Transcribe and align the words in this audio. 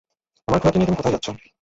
আমার 0.47 0.59
ঘোড়াকে 0.61 0.77
নিয়ে 0.77 0.87
তুমি 0.87 0.99
কোথায় 0.99 1.13
যাচ্ছো? 1.15 1.31